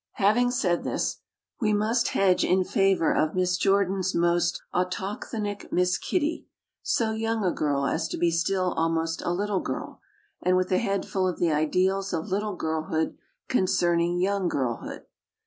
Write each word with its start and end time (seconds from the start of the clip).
Having 0.13 0.49
said 0.49 0.83
this, 0.83 1.17
we 1.59 1.73
must 1.73 2.07
hedge 2.07 2.43
in 2.43 2.63
favor 2.63 3.13
of 3.15 3.35
Miss 3.35 3.55
Jordan's 3.55 4.15
most 4.15 4.59
autochthonic 4.73 5.71
Miss 5.71 5.99
Kittie, 5.99 6.47
so 6.81 7.11
young 7.11 7.43
a 7.45 7.51
girl 7.51 7.85
as 7.85 8.07
to 8.07 8.17
be 8.17 8.31
still 8.31 8.73
almost 8.73 9.21
a 9.21 9.29
little 9.29 9.59
girl, 9.61 10.01
and 10.41 10.57
with 10.57 10.71
a 10.71 10.79
head 10.79 11.05
full 11.05 11.27
of 11.27 11.37
the 11.37 11.51
ideals 11.51 12.13
of 12.13 12.29
little 12.29 12.55
girlhood 12.55 13.15
concerning 13.47 14.19
young 14.19 14.47
girlhood. 14.47 15.03